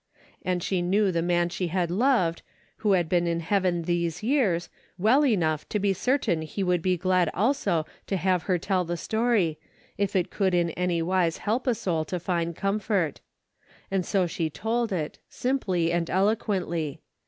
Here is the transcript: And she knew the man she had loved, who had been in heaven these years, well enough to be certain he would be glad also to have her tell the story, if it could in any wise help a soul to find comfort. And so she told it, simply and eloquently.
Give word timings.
And 0.41 0.63
she 0.63 0.81
knew 0.81 1.11
the 1.11 1.21
man 1.21 1.49
she 1.49 1.67
had 1.67 1.91
loved, 1.91 2.41
who 2.77 2.93
had 2.93 3.07
been 3.07 3.27
in 3.27 3.39
heaven 3.39 3.83
these 3.83 4.23
years, 4.23 4.67
well 4.97 5.23
enough 5.23 5.69
to 5.69 5.77
be 5.77 5.93
certain 5.93 6.41
he 6.41 6.63
would 6.63 6.81
be 6.81 6.97
glad 6.97 7.29
also 7.35 7.85
to 8.07 8.17
have 8.17 8.41
her 8.49 8.57
tell 8.57 8.83
the 8.83 8.97
story, 8.97 9.59
if 9.99 10.15
it 10.15 10.31
could 10.31 10.55
in 10.55 10.71
any 10.71 11.03
wise 11.03 11.37
help 11.37 11.67
a 11.67 11.75
soul 11.75 12.03
to 12.05 12.19
find 12.19 12.55
comfort. 12.55 13.21
And 13.91 14.03
so 14.03 14.25
she 14.25 14.49
told 14.49 14.91
it, 14.91 15.19
simply 15.29 15.91
and 15.91 16.09
eloquently. 16.09 16.99